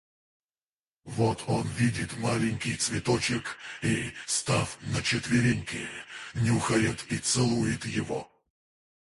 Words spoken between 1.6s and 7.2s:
видит маленький цветочек и, став на четвереньки, нюхает и